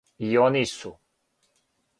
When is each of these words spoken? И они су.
И 0.27 0.29
они 0.45 0.63
су. 0.71 0.95